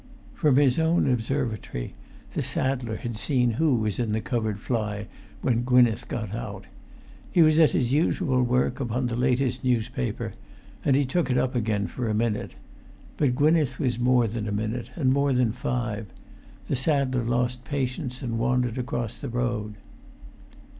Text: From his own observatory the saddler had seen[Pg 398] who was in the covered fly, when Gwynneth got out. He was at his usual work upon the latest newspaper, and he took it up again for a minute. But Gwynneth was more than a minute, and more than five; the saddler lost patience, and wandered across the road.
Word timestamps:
From 0.33 0.55
his 0.55 0.79
own 0.79 1.07
observatory 1.07 1.93
the 2.33 2.41
saddler 2.41 2.95
had 2.95 3.11
seen[Pg 3.13 3.57
398] 3.57 3.57
who 3.59 3.75
was 3.75 3.99
in 3.99 4.13
the 4.13 4.19
covered 4.19 4.57
fly, 4.57 5.05
when 5.43 5.61
Gwynneth 5.63 6.07
got 6.07 6.33
out. 6.33 6.65
He 7.31 7.43
was 7.43 7.59
at 7.59 7.73
his 7.73 7.93
usual 7.93 8.41
work 8.41 8.79
upon 8.79 9.05
the 9.05 9.15
latest 9.15 9.63
newspaper, 9.63 10.33
and 10.83 10.95
he 10.95 11.05
took 11.05 11.29
it 11.29 11.37
up 11.37 11.53
again 11.53 11.85
for 11.85 12.09
a 12.09 12.15
minute. 12.15 12.55
But 13.15 13.35
Gwynneth 13.35 13.77
was 13.77 13.99
more 13.99 14.25
than 14.25 14.47
a 14.47 14.51
minute, 14.51 14.89
and 14.95 15.13
more 15.13 15.33
than 15.33 15.51
five; 15.51 16.07
the 16.65 16.75
saddler 16.75 17.21
lost 17.21 17.63
patience, 17.63 18.23
and 18.23 18.39
wandered 18.39 18.79
across 18.79 19.13
the 19.19 19.29
road. 19.29 19.75